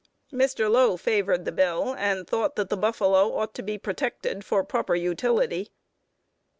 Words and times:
Mr. 0.33 0.67
Lowe 0.67 0.97
favored 0.97 1.45
the 1.45 1.51
bill, 1.51 1.93
and 1.95 2.27
thought 2.27 2.55
that 2.55 2.71
the 2.71 2.75
buffalo 2.75 3.35
ought 3.35 3.53
to 3.53 3.61
be 3.61 3.77
protected 3.77 4.43
for 4.43 4.63
proper 4.63 4.95
utility. 4.95 5.69